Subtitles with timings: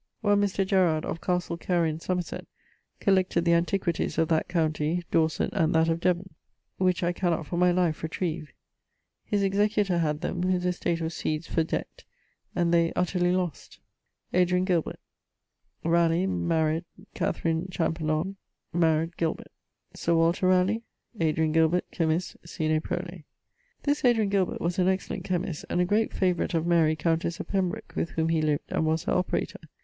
[0.15, 0.65] = One Mr.
[0.65, 2.47] Gerard, of Castle Carey in Somerset,
[2.99, 6.33] collected the antiquities of that county, Dorset, and that of Devon:
[6.77, 8.51] which I cannot for my life retrive.
[9.23, 12.03] His executor had them, whose estate was seized for debt;
[12.55, 13.79] and utterly lost.
[14.33, 14.99] =Adrian Gilbert=
[15.91, 16.83] ()....Ralegh m.
[17.13, 18.37] Katherine Champernon
[18.73, 19.11] m....
[19.17, 20.81] Gilbert || Sir Walter Ralegh
[21.19, 23.19] Adrian Gilbert, chymist; sine prole.
[23.83, 27.49] This Adrian Gilbert was an excellent chymist, and a great favourite of Mary, countesse of
[27.49, 29.59] Pembroke, with whom he lived and was her operator.